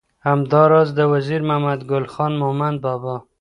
[0.27, 3.15] همدا راز د وزیر محمد ګل خان مومند بابا